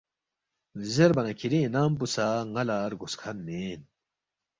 زیربا 0.93 1.21
نہ 1.25 1.33
کِھری 1.39 1.59
انعام 1.63 1.91
پو 1.99 2.05
سہ 2.13 2.25
ن٘ا 2.53 2.63
لہ 2.67 2.77
رگوس 2.91 3.13
کھن 3.19 3.37
مین 3.45 3.81